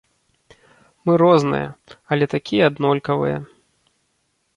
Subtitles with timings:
[1.09, 1.67] Мы розныя,
[2.15, 3.37] але такія аднолькавыя.